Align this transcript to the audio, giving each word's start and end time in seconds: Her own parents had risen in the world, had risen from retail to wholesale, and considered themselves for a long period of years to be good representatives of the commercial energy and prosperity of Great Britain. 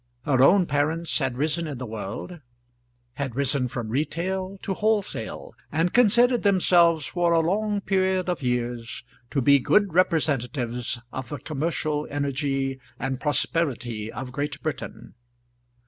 Her 0.25 0.41
own 0.41 0.65
parents 0.65 1.19
had 1.19 1.37
risen 1.37 1.67
in 1.67 1.77
the 1.77 1.85
world, 1.85 2.39
had 3.13 3.35
risen 3.35 3.67
from 3.67 3.89
retail 3.89 4.57
to 4.63 4.73
wholesale, 4.73 5.53
and 5.71 5.93
considered 5.93 6.41
themselves 6.41 7.05
for 7.05 7.33
a 7.33 7.39
long 7.39 7.81
period 7.81 8.27
of 8.27 8.41
years 8.41 9.03
to 9.29 9.43
be 9.43 9.59
good 9.59 9.93
representatives 9.93 10.99
of 11.11 11.29
the 11.29 11.37
commercial 11.37 12.07
energy 12.09 12.79
and 12.97 13.19
prosperity 13.19 14.11
of 14.11 14.31
Great 14.31 14.59
Britain. 14.63 15.13